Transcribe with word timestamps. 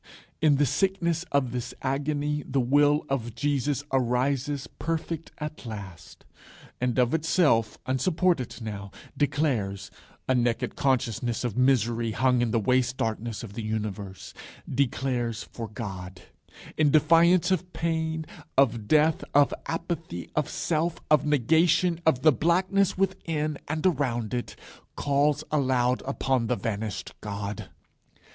In 0.41 0.55
the 0.55 0.65
sickness 0.65 1.25
of 1.31 1.51
this 1.51 1.75
agony, 1.83 2.43
the 2.47 2.59
Will 2.59 3.05
of 3.07 3.35
Jesus 3.35 3.83
arises 3.93 4.65
perfect 4.79 5.29
at 5.37 5.63
last; 5.63 6.25
and 6.81 6.97
of 6.97 7.13
itself, 7.13 7.77
unsupported 7.85 8.63
now, 8.63 8.89
declares 9.15 9.91
a 10.27 10.33
naked 10.33 10.75
consciousness 10.75 11.43
of 11.43 11.55
misery 11.55 12.13
hung 12.13 12.41
in 12.41 12.49
the 12.49 12.59
waste 12.59 12.97
darkness 12.97 13.43
of 13.43 13.53
the 13.53 13.61
universe 13.61 14.33
declares 14.67 15.43
for 15.43 15.67
God, 15.67 16.23
in 16.77 16.89
defiance 16.89 17.51
of 17.51 17.71
pain, 17.71 18.25
of 18.57 18.87
death, 18.87 19.23
of 19.35 19.53
apathy, 19.67 20.31
of 20.35 20.49
self, 20.49 20.97
of 21.11 21.27
negation, 21.27 21.99
of 22.07 22.23
the 22.23 22.31
blackness 22.31 22.97
within 22.97 23.59
and 23.67 23.85
around 23.85 24.33
it; 24.33 24.55
calls 24.95 25.43
aloud 25.51 26.01
upon 26.07 26.47
the 26.47 26.55
vanished 26.55 27.13
God. 27.21 27.69